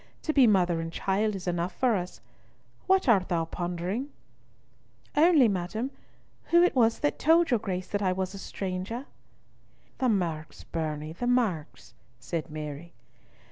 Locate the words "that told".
7.03-7.51